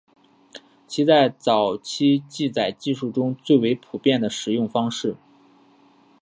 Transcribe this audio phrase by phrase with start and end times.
[0.87, 5.15] 其在早期记载技术中为最为普遍的使用方式。